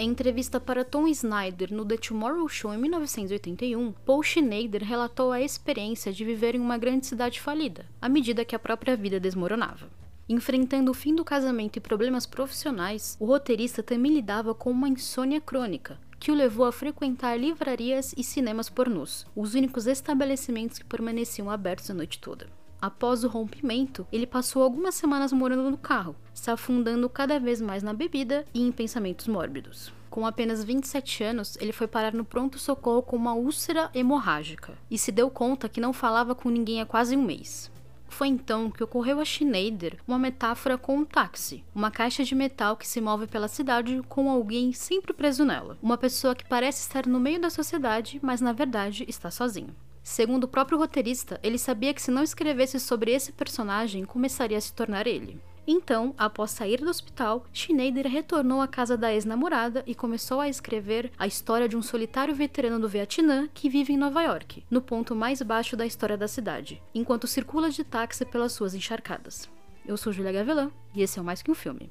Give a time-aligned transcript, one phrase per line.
[0.00, 5.42] Em entrevista para Tom Snyder no The Tomorrow Show em 1981, Paul Schneider relatou a
[5.42, 9.90] experiência de viver em uma grande cidade falida, à medida que a própria vida desmoronava.
[10.26, 15.38] Enfrentando o fim do casamento e problemas profissionais, o roteirista também lidava com uma insônia
[15.38, 21.50] crônica, que o levou a frequentar livrarias e cinemas pornôs, os únicos estabelecimentos que permaneciam
[21.50, 22.46] abertos a noite toda.
[22.80, 27.82] Após o rompimento, ele passou algumas semanas morando no carro, se afundando cada vez mais
[27.82, 29.92] na bebida e em pensamentos mórbidos.
[30.08, 35.12] Com apenas 27 anos, ele foi parar no pronto-socorro com uma úlcera hemorrágica e se
[35.12, 37.70] deu conta que não falava com ninguém há quase um mês.
[38.08, 42.76] Foi então que ocorreu a Schneider uma metáfora com um táxi, uma caixa de metal
[42.76, 47.06] que se move pela cidade com alguém sempre preso nela, uma pessoa que parece estar
[47.06, 49.74] no meio da sociedade, mas na verdade está sozinho.
[50.02, 54.60] Segundo o próprio roteirista, ele sabia que se não escrevesse sobre esse personagem, começaria a
[54.60, 55.40] se tornar ele.
[55.66, 61.12] Então, após sair do hospital, Schneider retornou à casa da ex-namorada e começou a escrever
[61.18, 65.14] a história de um solitário veterano do Vietnã que vive em Nova York, no ponto
[65.14, 69.48] mais baixo da história da cidade, enquanto circula de táxi pelas suas encharcadas.
[69.86, 71.90] Eu sou Julia Gavelan e esse é o Mais Que Um Filme.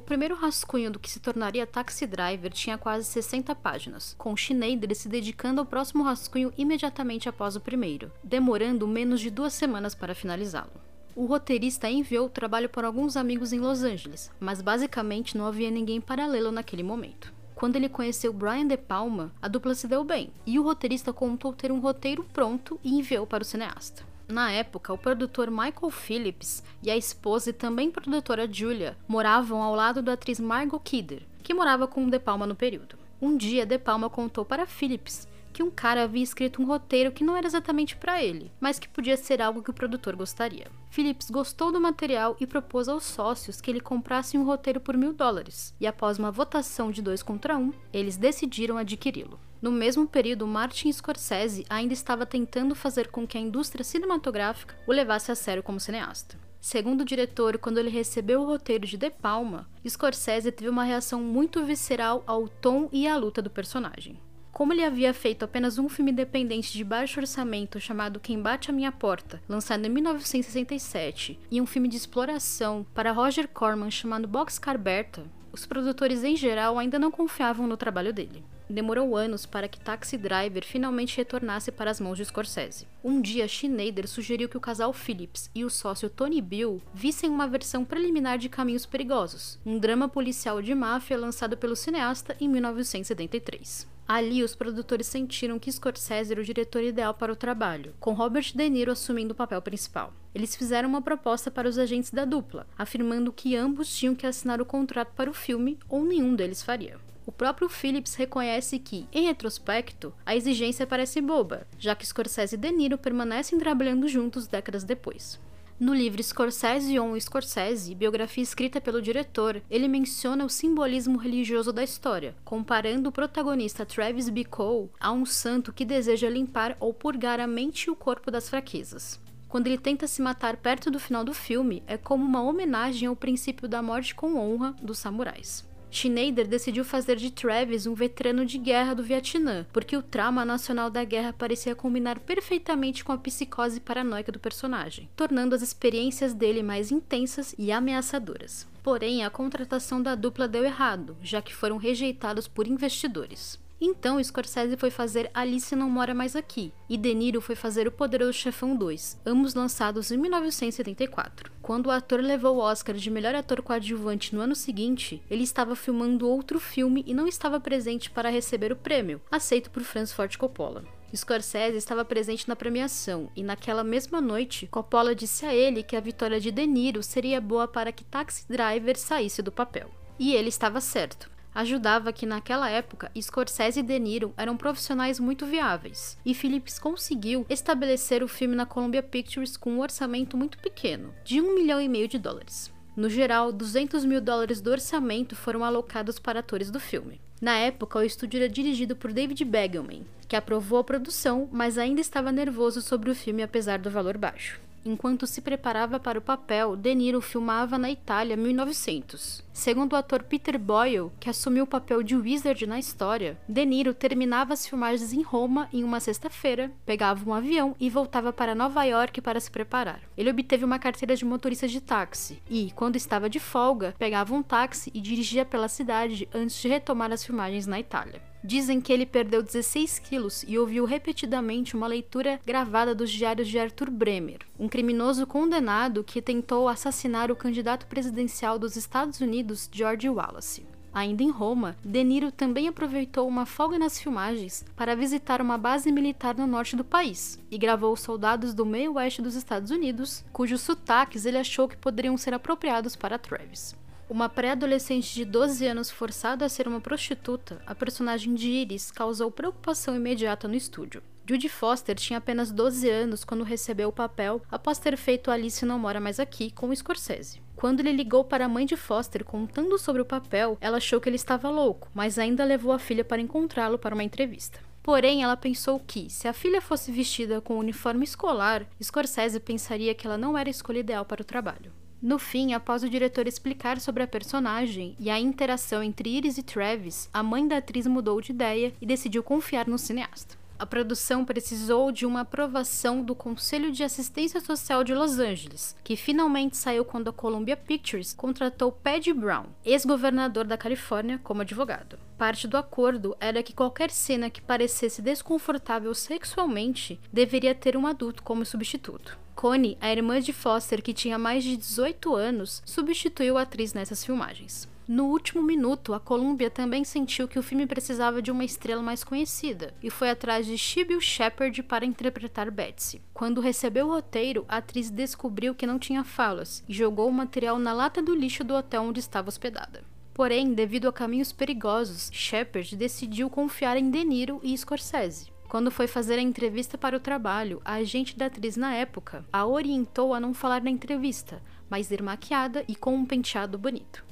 [0.00, 4.96] O primeiro rascunho do que se tornaria Taxi Driver tinha quase 60 páginas, com Schneider
[4.96, 10.14] se dedicando ao próximo rascunho imediatamente após o primeiro, demorando menos de duas semanas para
[10.14, 10.72] finalizá-lo.
[11.14, 15.70] O roteirista enviou o trabalho para alguns amigos em Los Angeles, mas basicamente não havia
[15.70, 17.30] ninguém paralelo naquele momento.
[17.54, 21.52] Quando ele conheceu Brian De Palma, a dupla se deu bem, e o roteirista contou
[21.52, 24.09] ter um roteiro pronto e enviou para o cineasta.
[24.30, 29.74] Na época, o produtor Michael Phillips e a esposa e também produtora Julia moravam ao
[29.74, 32.96] lado da atriz Margot Kidder, que morava com De Palma no período.
[33.20, 37.24] Um dia, De Palma contou para Phillips que um cara havia escrito um roteiro que
[37.24, 40.68] não era exatamente para ele, mas que podia ser algo que o produtor gostaria.
[40.90, 45.12] Phillips gostou do material e propôs aos sócios que ele comprasse um roteiro por mil
[45.12, 49.40] dólares, e após uma votação de dois contra um, eles decidiram adquiri-lo.
[49.60, 54.92] No mesmo período, Martin Scorsese ainda estava tentando fazer com que a indústria cinematográfica o
[54.92, 56.38] levasse a sério como cineasta.
[56.58, 61.22] Segundo o diretor, quando ele recebeu o roteiro de De Palma, Scorsese teve uma reação
[61.22, 64.18] muito visceral ao tom e à luta do personagem.
[64.50, 68.74] Como ele havia feito apenas um filme independente de baixo orçamento chamado Quem Bate a
[68.74, 74.78] Minha Porta, lançado em 1967, e um filme de exploração para Roger Corman chamado Boxcar
[74.78, 78.44] Bertha, os produtores em geral ainda não confiavam no trabalho dele.
[78.70, 82.86] Demorou anos para que Taxi Driver finalmente retornasse para as mãos de Scorsese.
[83.02, 87.48] Um dia, Schneider sugeriu que o casal Phillips e o sócio Tony Bill vissem uma
[87.48, 93.88] versão preliminar de Caminhos Perigosos, um drama policial de máfia lançado pelo cineasta em 1973.
[94.06, 98.52] Ali, os produtores sentiram que Scorsese era o diretor ideal para o trabalho, com Robert
[98.54, 100.12] De Niro assumindo o papel principal.
[100.32, 104.60] Eles fizeram uma proposta para os agentes da dupla, afirmando que ambos tinham que assinar
[104.60, 106.98] o contrato para o filme ou nenhum deles faria.
[107.26, 112.58] O próprio Phillips reconhece que, em retrospecto, a exigência parece boba, já que Scorsese e
[112.58, 115.38] De Niro permanecem trabalhando juntos décadas depois.
[115.80, 121.82] No livro Scorsese on Scorsese, biografia escrita pelo diretor, ele menciona o simbolismo religioso da
[121.82, 127.46] história, comparando o protagonista Travis Bickle a um santo que deseja limpar ou purgar a
[127.46, 129.18] mente e o corpo das fraquezas.
[129.48, 133.16] Quando ele tenta se matar perto do final do filme, é como uma homenagem ao
[133.16, 135.69] princípio da morte com honra dos samurais.
[135.90, 140.88] Schneider decidiu fazer de Travis um veterano de guerra do Vietnã, porque o trauma nacional
[140.88, 146.62] da guerra parecia combinar perfeitamente com a psicose paranoica do personagem, tornando as experiências dele
[146.62, 148.66] mais intensas e ameaçadoras.
[148.82, 153.59] Porém, a contratação da dupla deu errado, já que foram rejeitados por investidores.
[153.80, 157.92] Então, Scorsese foi fazer Alice Não Mora Mais Aqui, e De Niro foi fazer O
[157.92, 161.50] Poderoso Chefão 2, ambos lançados em 1974.
[161.62, 165.74] Quando o ator levou o Oscar de melhor ator coadjuvante no ano seguinte, ele estava
[165.74, 170.36] filmando outro filme e não estava presente para receber o prêmio, aceito por Francis Ford
[170.36, 170.84] Coppola.
[171.16, 176.00] Scorsese estava presente na premiação e naquela mesma noite, Coppola disse a ele que a
[176.00, 179.90] vitória de De Niro seria boa para que Taxi Driver saísse do papel.
[180.18, 185.46] E ele estava certo ajudava que naquela época Scorsese e De Niro eram profissionais muito
[185.46, 191.14] viáveis, e Phillips conseguiu estabelecer o filme na Columbia Pictures com um orçamento muito pequeno,
[191.24, 192.72] de um milhão e meio de dólares.
[192.96, 197.20] No geral, 200 mil dólares do orçamento foram alocados para atores do filme.
[197.40, 202.00] Na época, o estúdio era dirigido por David Begelman, que aprovou a produção, mas ainda
[202.00, 204.60] estava nervoso sobre o filme apesar do valor baixo.
[204.84, 209.44] Enquanto se preparava para o papel, De Niro filmava na Itália 1900.
[209.52, 213.92] Segundo o ator Peter Boyle, que assumiu o papel de Wizard na história, De Niro
[213.92, 218.82] terminava as filmagens em Roma em uma sexta-feira, pegava um avião e voltava para Nova
[218.84, 220.00] York para se preparar.
[220.16, 224.42] Ele obteve uma carteira de motorista de táxi e, quando estava de folga, pegava um
[224.42, 228.29] táxi e dirigia pela cidade antes de retomar as filmagens na Itália.
[228.42, 233.58] Dizem que ele perdeu 16 quilos e ouviu repetidamente uma leitura gravada dos diários de
[233.58, 240.08] Arthur Bremer, um criminoso condenado que tentou assassinar o candidato presidencial dos Estados Unidos, George
[240.08, 240.66] Wallace.
[240.92, 245.92] Ainda em Roma, De Niro também aproveitou uma folga nas filmagens para visitar uma base
[245.92, 250.62] militar no norte do país e gravou soldados do meio oeste dos Estados Unidos, cujos
[250.62, 253.76] sotaques ele achou que poderiam ser apropriados para Travis.
[254.10, 259.30] Uma pré-adolescente de 12 anos forçada a ser uma prostituta, a personagem de Iris causou
[259.30, 261.00] preocupação imediata no estúdio.
[261.24, 265.78] Judy Foster tinha apenas 12 anos quando recebeu o papel após ter feito Alice Não
[265.78, 267.40] Mora Mais Aqui com Scorsese.
[267.54, 271.08] Quando ele ligou para a mãe de Foster contando sobre o papel, ela achou que
[271.08, 274.58] ele estava louco, mas ainda levou a filha para encontrá-lo para uma entrevista.
[274.82, 279.94] Porém, ela pensou que, se a filha fosse vestida com um uniforme escolar, Scorsese pensaria
[279.94, 281.70] que ela não era a escolha ideal para o trabalho.
[282.02, 286.42] No fim, após o diretor explicar sobre a personagem e a interação entre Iris e
[286.42, 290.40] Travis, a mãe da atriz mudou de ideia e decidiu confiar no cineasta.
[290.58, 295.94] A produção precisou de uma aprovação do Conselho de Assistência Social de Los Angeles, que
[295.94, 301.98] finalmente saiu quando a Columbia Pictures contratou Paddy Brown, ex-governador da Califórnia, como advogado.
[302.16, 308.22] Parte do acordo era que qualquer cena que parecesse desconfortável sexualmente deveria ter um adulto
[308.22, 309.18] como substituto.
[309.40, 314.04] Connie, a irmã de Foster, que tinha mais de 18 anos, substituiu a atriz nessas
[314.04, 314.68] filmagens.
[314.86, 319.02] No último minuto, a Columbia também sentiu que o filme precisava de uma estrela mais
[319.02, 323.00] conhecida e foi atrás de Sybil Shepherd para interpretar Betsy.
[323.14, 327.58] Quando recebeu o roteiro, a atriz descobriu que não tinha falas e jogou o material
[327.58, 329.82] na lata do lixo do hotel onde estava hospedada.
[330.12, 335.32] Porém, devido a caminhos perigosos, Shepard decidiu confiar em De Niro e Scorsese.
[335.50, 339.44] Quando foi fazer a entrevista para o trabalho, a agente da atriz na época a
[339.44, 344.04] orientou a não falar na entrevista, mas ir maquiada e com um penteado bonito.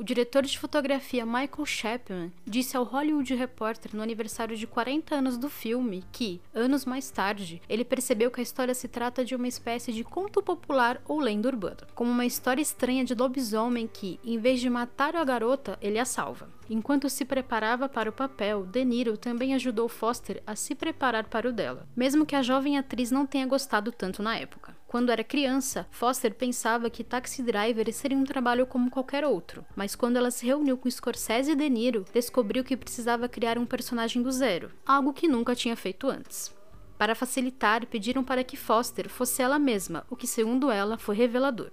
[0.00, 5.36] O diretor de fotografia Michael Chapman disse ao Hollywood Reporter no aniversário de 40 anos
[5.36, 9.46] do filme que, anos mais tarde, ele percebeu que a história se trata de uma
[9.46, 14.38] espécie de conto popular ou lenda urbana, como uma história estranha de lobisomem que, em
[14.38, 16.48] vez de matar a garota, ele a salva.
[16.72, 21.48] Enquanto se preparava para o papel, De Niro também ajudou Foster a se preparar para
[21.48, 24.76] o dela, mesmo que a jovem atriz não tenha gostado tanto na época.
[24.86, 29.96] Quando era criança, Foster pensava que Taxi Driver seria um trabalho como qualquer outro, mas
[29.96, 34.22] quando ela se reuniu com Scorsese e De Niro, descobriu que precisava criar um personagem
[34.22, 36.54] do zero, algo que nunca tinha feito antes.
[36.96, 41.70] Para facilitar, pediram para que Foster fosse ela mesma, o que, segundo ela, foi revelador.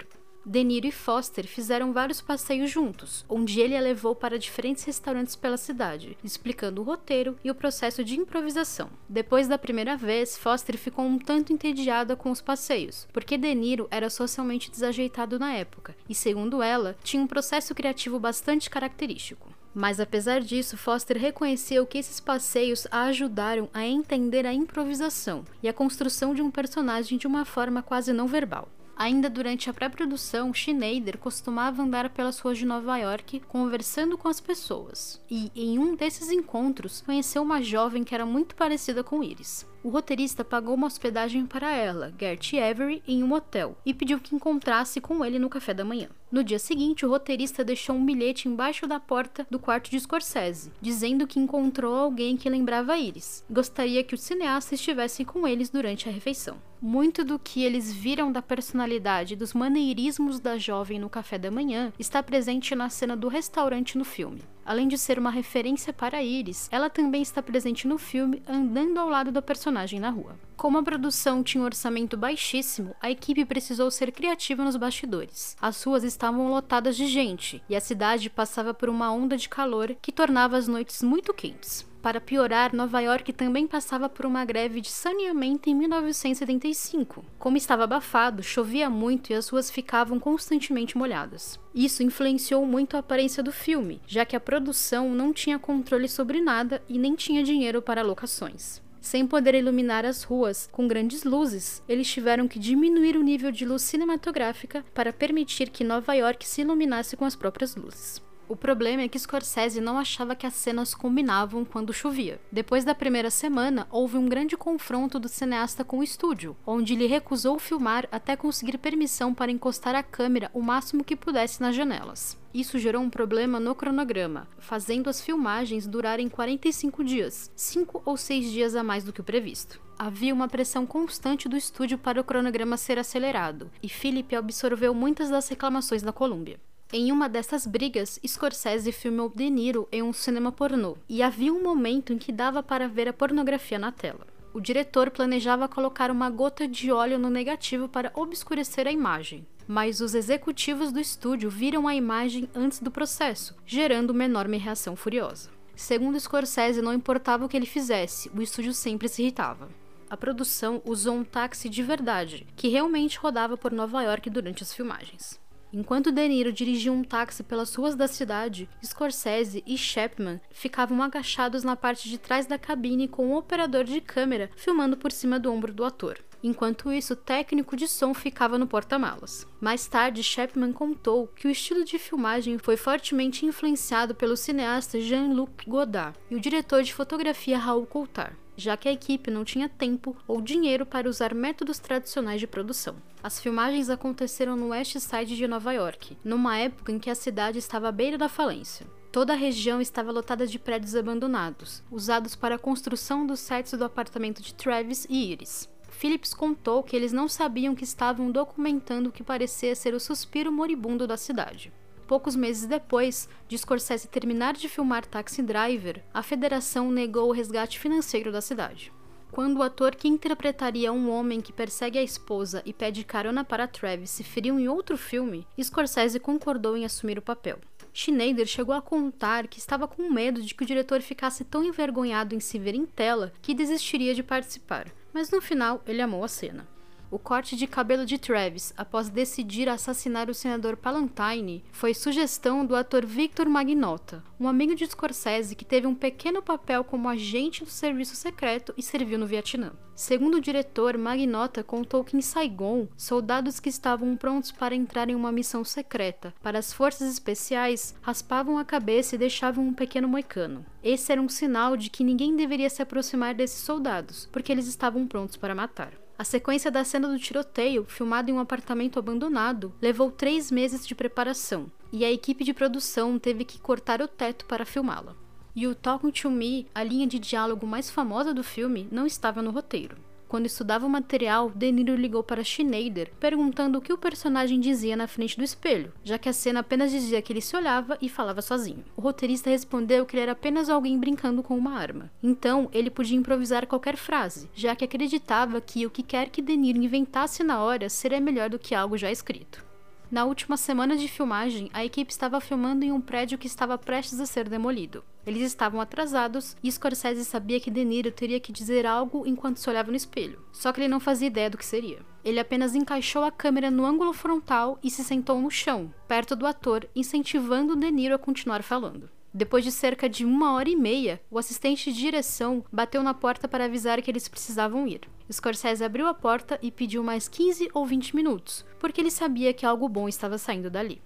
[0.49, 5.35] De Niro e Foster fizeram vários passeios juntos, onde ele a levou para diferentes restaurantes
[5.35, 8.89] pela cidade, explicando o roteiro e o processo de improvisação.
[9.09, 13.89] Depois da primeira vez, Foster ficou um tanto entediada com os passeios, porque De Niro
[13.91, 19.49] era socialmente desajeitado na época e, segundo ela, tinha um processo criativo bastante característico.
[19.75, 25.67] Mas apesar disso, Foster reconheceu que esses passeios a ajudaram a entender a improvisação e
[25.67, 28.69] a construção de um personagem de uma forma quase não verbal.
[28.97, 34.41] Ainda durante a pré-produção, Schneider costumava andar pelas ruas de Nova York conversando com as
[34.41, 35.21] pessoas.
[35.29, 39.67] E, em um desses encontros, conheceu uma jovem que era muito parecida com Iris.
[39.83, 44.35] O roteirista pagou uma hospedagem para ela, Gert Avery, em um hotel e pediu que
[44.35, 46.09] encontrasse com ele no café da manhã.
[46.29, 50.71] No dia seguinte, o roteirista deixou um bilhete embaixo da porta do quarto de Scorsese,
[50.81, 56.07] dizendo que encontrou alguém que lembrava Iris gostaria que o cineasta estivesse com eles durante
[56.07, 56.57] a refeição.
[56.81, 61.49] Muito do que eles viram da personalidade e dos maneirismos da jovem no café da
[61.49, 64.41] manhã está presente na cena do restaurante no filme.
[64.67, 69.07] Além de ser uma referência para Iris, ela também está presente no filme andando ao
[69.07, 70.37] lado da personagem na rua.
[70.57, 75.55] Como a produção tinha um orçamento baixíssimo, a equipe precisou ser criativa nos bastidores.
[75.61, 79.95] As ruas estavam lotadas de gente e a cidade passava por uma onda de calor
[80.01, 81.87] que tornava as noites muito quentes.
[82.07, 87.25] Para piorar, Nova York também passava por uma greve de saneamento em 1975.
[87.37, 91.59] Como estava abafado, chovia muito e as ruas ficavam constantemente molhadas.
[91.75, 96.39] Isso influenciou muito a aparência do filme, já que a produção não tinha controle sobre
[96.39, 98.81] nada e nem tinha dinheiro para locações.
[99.01, 103.65] Sem poder iluminar as ruas com grandes luzes, eles tiveram que diminuir o nível de
[103.65, 108.25] luz cinematográfica para permitir que Nova York se iluminasse com as próprias luzes.
[108.49, 112.39] O problema é que Scorsese não achava que as cenas combinavam quando chovia.
[112.49, 117.07] Depois da primeira semana, houve um grande confronto do cineasta com o estúdio, onde ele
[117.07, 122.37] recusou filmar até conseguir permissão para encostar a câmera o máximo que pudesse nas janelas.
[122.53, 128.49] Isso gerou um problema no cronograma, fazendo as filmagens durarem 45 dias, 5 ou 6
[128.49, 129.81] dias a mais do que o previsto.
[129.99, 135.29] Havia uma pressão constante do estúdio para o cronograma ser acelerado, e Philip absorveu muitas
[135.29, 136.57] das reclamações da Columbia.
[136.93, 141.61] Em uma dessas brigas, Scorsese filmou De Niro em um cinema pornô, e havia um
[141.61, 144.25] momento em que dava para ver a pornografia na tela.
[144.53, 149.99] O diretor planejava colocar uma gota de óleo no negativo para obscurecer a imagem, mas
[149.99, 155.49] os executivos do estúdio viram a imagem antes do processo, gerando uma enorme reação furiosa.
[155.75, 159.67] Segundo Scorsese, não importava o que ele fizesse, o estúdio sempre se irritava.
[160.09, 164.73] A produção usou um táxi de verdade, que realmente rodava por Nova York durante as
[164.73, 165.37] filmagens.
[165.71, 171.63] Enquanto De Niro dirigia um táxi pelas ruas da cidade, Scorsese e Chapman ficavam agachados
[171.63, 175.51] na parte de trás da cabine com um operador de câmera filmando por cima do
[175.51, 176.19] ombro do ator.
[176.41, 179.47] Enquanto isso, o técnico de som ficava no porta-malas.
[179.59, 185.67] Mais tarde, Chapman contou que o estilo de filmagem foi fortemente influenciado pelo cineasta Jean-Luc
[185.67, 190.17] Godard e o diretor de fotografia Raul Coulthard já que a equipe não tinha tempo
[190.27, 192.95] ou dinheiro para usar métodos tradicionais de produção.
[193.23, 197.59] As filmagens aconteceram no West Side de Nova York, numa época em que a cidade
[197.59, 198.87] estava à beira da falência.
[199.11, 203.85] Toda a região estava lotada de prédios abandonados, usados para a construção dos sets do
[203.85, 205.69] apartamento de Travis e Iris.
[205.89, 210.51] Phillips contou que eles não sabiam que estavam documentando o que parecia ser o suspiro
[210.51, 211.71] moribundo da cidade.
[212.07, 217.77] Poucos meses depois de Scorsese terminar de filmar Taxi Driver, a federação negou o resgate
[217.77, 218.93] financeiro da cidade.
[219.29, 223.67] Quando o ator que interpretaria um homem que persegue a esposa e pede carona para
[223.67, 227.59] Travis se feriu em outro filme, Scorsese concordou em assumir o papel.
[227.93, 232.33] Schneider chegou a contar que estava com medo de que o diretor ficasse tão envergonhado
[232.33, 236.29] em se ver em tela que desistiria de participar, mas no final ele amou a
[236.29, 236.76] cena.
[237.09, 242.75] O corte de cabelo de Travis após decidir assassinar o senador Palantine foi sugestão do
[242.75, 247.69] ator Victor Magnotta, um amigo de Scorsese que teve um pequeno papel como agente do
[247.69, 249.71] serviço secreto e serviu no Vietnã.
[249.95, 255.15] Segundo o diretor, Magnotta contou que em Saigon, soldados que estavam prontos para entrar em
[255.15, 260.65] uma missão secreta para as forças especiais raspavam a cabeça e deixavam um pequeno moicano.
[260.83, 265.07] Esse era um sinal de que ninguém deveria se aproximar desses soldados, porque eles estavam
[265.07, 265.93] prontos para matar.
[266.19, 270.95] A sequência da cena do tiroteio, filmada em um apartamento abandonado, levou três meses de
[270.95, 275.15] preparação, e a equipe de produção teve que cortar o teto para filmá-la.
[275.55, 279.43] E o Talking to Me, a linha de diálogo mais famosa do filme, não estava
[279.43, 279.95] no roteiro.
[280.27, 284.95] Quando estudava o material, De Niro ligou para Schneider, perguntando o que o personagem dizia
[284.95, 288.09] na frente do espelho, já que a cena apenas dizia que ele se olhava e
[288.09, 288.83] falava sozinho.
[288.95, 292.11] O roteirista respondeu que ele era apenas alguém brincando com uma arma.
[292.21, 296.57] Então, ele podia improvisar qualquer frase, já que acreditava que o que quer que De
[296.57, 299.66] Niro inventasse na hora seria melhor do que algo já escrito.
[300.09, 304.21] Na última semana de filmagem, a equipe estava filmando em um prédio que estava prestes
[304.21, 305.03] a ser demolido.
[305.25, 309.69] Eles estavam atrasados e Scorsese sabia que De Niro teria que dizer algo enquanto se
[309.69, 311.99] olhava no espelho, só que ele não fazia ideia do que seria.
[312.23, 316.47] Ele apenas encaixou a câmera no ângulo frontal e se sentou no chão, perto do
[316.47, 319.09] ator, incentivando De Niro a continuar falando.
[319.37, 323.47] Depois de cerca de uma hora e meia, o assistente de direção bateu na porta
[323.47, 325.01] para avisar que eles precisavam ir.
[325.31, 329.63] Scorsese abriu a porta e pediu mais 15 ou 20 minutos, porque ele sabia que
[329.63, 331.03] algo bom estava saindo dali.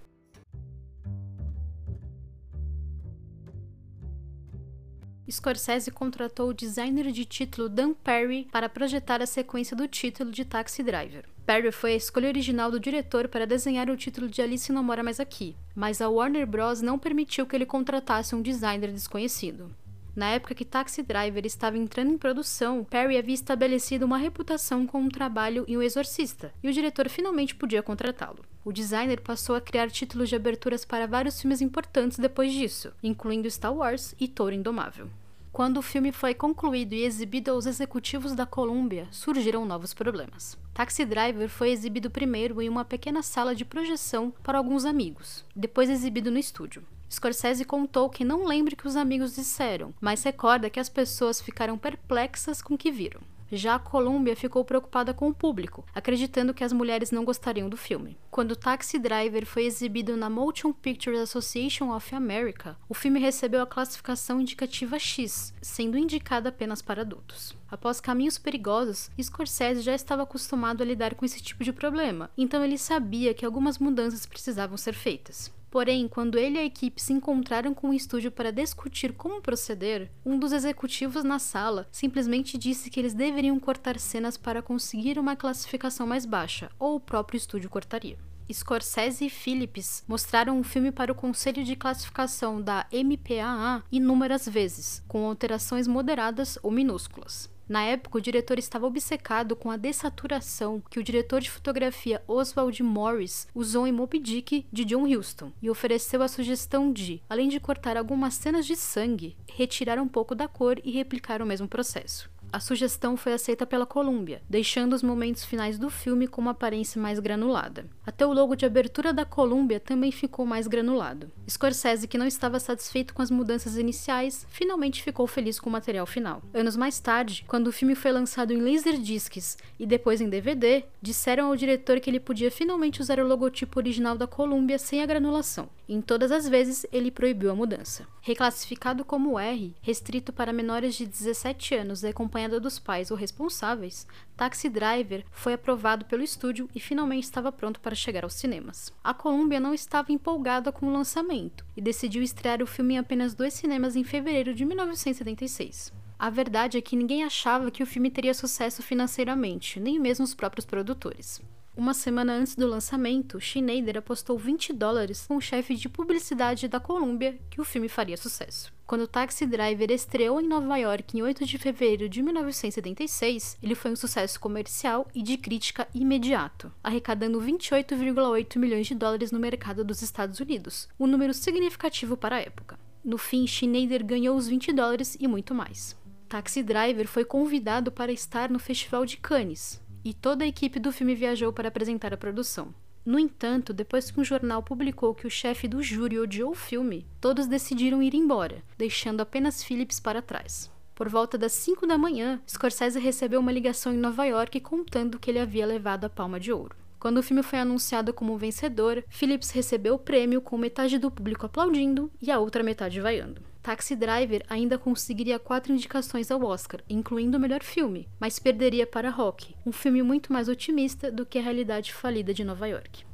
[5.30, 10.44] Scorsese contratou o designer de título Dan Perry para projetar a sequência do título de
[10.44, 11.24] Taxi Driver.
[11.46, 15.02] Perry foi a escolha original do diretor para desenhar o título de Alice não mora
[15.02, 16.82] mais aqui, mas a Warner Bros.
[16.82, 19.74] não permitiu que ele contratasse um designer desconhecido.
[20.14, 25.00] Na época que Taxi Driver estava entrando em produção, Perry havia estabelecido uma reputação com
[25.00, 28.44] um trabalho em O Exorcista, e o diretor finalmente podia contratá-lo.
[28.64, 33.50] O designer passou a criar títulos de aberturas para vários filmes importantes depois disso, incluindo
[33.50, 35.08] Star Wars e Touro Indomável.
[35.52, 40.56] Quando o filme foi concluído e exibido aos executivos da Columbia, surgiram novos problemas.
[40.72, 45.90] Taxi Driver foi exibido primeiro em uma pequena sala de projeção para alguns amigos, depois
[45.90, 46.82] exibido no estúdio.
[47.10, 51.40] Scorsese contou que não lembra o que os amigos disseram, mas recorda que as pessoas
[51.40, 53.20] ficaram perplexas com o que viram.
[53.54, 57.76] Já a Columbia ficou preocupada com o público, acreditando que as mulheres não gostariam do
[57.76, 58.16] filme.
[58.30, 63.66] Quando Taxi Driver foi exibido na Motion Pictures Association of America, o filme recebeu a
[63.66, 67.54] classificação indicativa X, sendo indicada apenas para adultos.
[67.70, 72.64] Após Caminhos Perigosos, Scorsese já estava acostumado a lidar com esse tipo de problema, então
[72.64, 75.52] ele sabia que algumas mudanças precisavam ser feitas.
[75.72, 80.10] Porém, quando ele e a equipe se encontraram com o estúdio para discutir como proceder,
[80.22, 85.34] um dos executivos na sala simplesmente disse que eles deveriam cortar cenas para conseguir uma
[85.34, 88.18] classificação mais baixa, ou o próprio estúdio cortaria.
[88.52, 95.02] Scorsese e Phillips mostraram o filme para o Conselho de Classificação da MPAA inúmeras vezes,
[95.08, 97.51] com alterações moderadas ou minúsculas.
[97.68, 102.82] Na época, o diretor estava obcecado com a dessaturação que o diretor de fotografia Oswald
[102.82, 107.60] Morris usou em Moby Dick de John Huston e ofereceu a sugestão de, além de
[107.60, 112.30] cortar algumas cenas de sangue, retirar um pouco da cor e replicar o mesmo processo.
[112.52, 117.00] A sugestão foi aceita pela Columbia, deixando os momentos finais do filme com uma aparência
[117.00, 117.86] mais granulada.
[118.04, 121.32] Até o logo de abertura da Columbia também ficou mais granulado.
[121.52, 126.06] Scorsese, que não estava satisfeito com as mudanças iniciais, finalmente ficou feliz com o material
[126.06, 126.42] final.
[126.54, 131.46] Anos mais tarde, quando o filme foi lançado em Laserdiscs e depois em DVD, disseram
[131.46, 135.68] ao diretor que ele podia finalmente usar o logotipo original da Columbia sem a granulação.
[135.88, 138.06] Em todas as vezes, ele proibiu a mudança.
[138.22, 144.06] Reclassificado como R, restrito para menores de 17 anos e acompanhada dos pais ou responsáveis,
[144.36, 148.92] Taxi Driver foi aprovado pelo estúdio e finalmente estava pronto para chegar aos cinemas.
[149.04, 151.41] A Columbia não estava empolgada com o lançamento
[151.76, 155.92] e decidiu estrear o filme em apenas dois cinemas em fevereiro de 1976.
[156.18, 160.34] A verdade é que ninguém achava que o filme teria sucesso financeiramente, nem mesmo os
[160.34, 161.40] próprios produtores.
[161.74, 166.78] Uma semana antes do lançamento, Schneider apostou 20 dólares com o chefe de publicidade da
[166.78, 168.70] Columbia que o filme faria sucesso.
[168.86, 173.90] Quando Taxi Driver estreou em Nova York em 8 de fevereiro de 1976, ele foi
[173.90, 180.02] um sucesso comercial e de crítica imediato, arrecadando 28,8 milhões de dólares no mercado dos
[180.02, 182.78] Estados Unidos, um número significativo para a época.
[183.02, 185.96] No fim, Schneider ganhou os 20 dólares e muito mais.
[186.32, 190.92] Taxi Driver foi convidado para estar no Festival de Cannes, e toda a equipe do
[190.92, 192.74] filme viajou para apresentar a produção.
[193.04, 197.04] No entanto, depois que um jornal publicou que o chefe do júri odiou o filme,
[197.20, 200.70] todos decidiram ir embora, deixando apenas Phillips para trás.
[200.94, 205.30] Por volta das 5 da manhã, Scorsese recebeu uma ligação em Nova York contando que
[205.30, 206.76] ele havia levado a palma de ouro.
[207.00, 211.46] Quando o filme foi anunciado como vencedor, Phillips recebeu o prêmio com metade do público
[211.46, 213.42] aplaudindo e a outra metade vaiando.
[213.62, 219.08] Taxi Driver ainda conseguiria quatro indicações ao Oscar, incluindo o melhor filme, mas perderia para
[219.08, 223.04] Rock, um filme muito mais otimista do que a realidade falida de Nova York.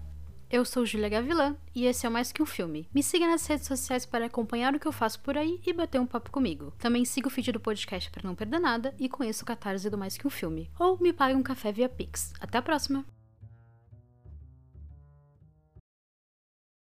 [0.50, 2.88] Eu sou Julia Gavilã e esse é Mais Que Um Filme.
[2.94, 6.00] Me siga nas redes sociais para acompanhar o que eu faço por aí e bater
[6.00, 6.72] um papo comigo.
[6.78, 9.98] Também siga o feed do podcast para não perder nada e conheça o catarse do
[9.98, 10.70] Mais Que Um Filme.
[10.78, 12.32] Ou me pague um café via Pix.
[12.40, 13.04] Até a próxima!